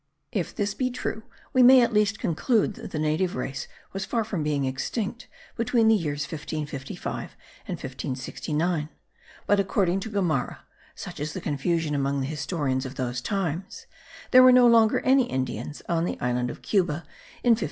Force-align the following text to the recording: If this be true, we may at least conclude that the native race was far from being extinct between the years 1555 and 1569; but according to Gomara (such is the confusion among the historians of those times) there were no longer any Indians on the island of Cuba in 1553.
If 0.31 0.55
this 0.55 0.73
be 0.73 0.89
true, 0.89 1.21
we 1.53 1.61
may 1.61 1.83
at 1.83 1.93
least 1.93 2.17
conclude 2.17 2.73
that 2.73 2.89
the 2.89 2.97
native 2.97 3.35
race 3.35 3.67
was 3.93 4.03
far 4.03 4.23
from 4.23 4.41
being 4.41 4.65
extinct 4.65 5.27
between 5.55 5.89
the 5.89 5.93
years 5.95 6.23
1555 6.23 7.35
and 7.67 7.75
1569; 7.75 8.89
but 9.45 9.59
according 9.59 9.99
to 9.99 10.09
Gomara 10.09 10.57
(such 10.95 11.19
is 11.19 11.33
the 11.33 11.39
confusion 11.39 11.93
among 11.93 12.19
the 12.21 12.25
historians 12.25 12.87
of 12.87 12.95
those 12.95 13.21
times) 13.21 13.85
there 14.31 14.41
were 14.41 14.51
no 14.51 14.65
longer 14.65 15.01
any 15.01 15.25
Indians 15.29 15.83
on 15.87 16.05
the 16.05 16.19
island 16.19 16.49
of 16.49 16.63
Cuba 16.63 17.05
in 17.43 17.51
1553. 17.53 17.57